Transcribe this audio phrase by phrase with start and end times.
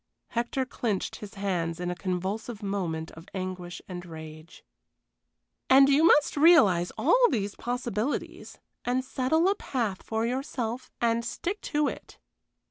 [0.29, 4.63] Hector clinched his hands in a convulsive movement of anguish and rage.
[5.69, 11.61] "And you must realize all these possibilities, and settle a path for yourself and stick
[11.69, 12.17] to it."